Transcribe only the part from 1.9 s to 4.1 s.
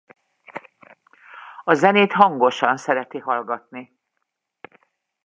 hangosan szereti hallgatni.